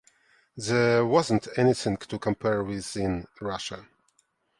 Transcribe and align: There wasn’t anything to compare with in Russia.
There 0.57 1.05
wasn’t 1.05 1.47
anything 1.59 1.95
to 1.97 2.17
compare 2.17 2.63
with 2.63 2.97
in 2.97 3.27
Russia. 3.39 3.87